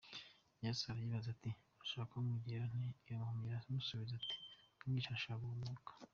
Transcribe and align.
Yesu 0.63 0.81
arayibaza 0.87 1.27
ati 1.35 1.49
"Urashaka 1.77 2.09
ko 2.11 2.17
nkugirira 2.23 2.65
nte?" 2.71 2.89
Iyo 3.07 3.15
mpumyi 3.21 3.45
iramusubiza 3.47 4.13
iti 4.19 4.35
"Mwigisha, 4.83 5.09
ndashaka 5.11 5.41
guhumuka. 5.43 5.91